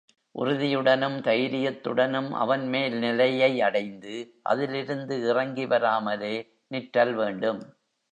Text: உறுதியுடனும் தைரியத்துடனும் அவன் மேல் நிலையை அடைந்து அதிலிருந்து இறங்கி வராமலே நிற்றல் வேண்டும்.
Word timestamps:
உறுதியுடனும் 0.35 1.17
தைரியத்துடனும் 1.17 2.29
அவன் 2.35 2.63
மேல் 2.67 2.95
நிலையை 2.97 3.61
அடைந்து 3.61 4.15
அதிலிருந்து 4.43 5.17
இறங்கி 5.29 5.65
வராமலே 5.65 6.33
நிற்றல் 6.67 7.13
வேண்டும். 7.13 7.61